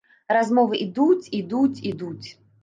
Размовы 0.35 0.79
ідуць, 0.85 1.29
ідуць, 1.41 1.79
ідуць. 1.91 2.27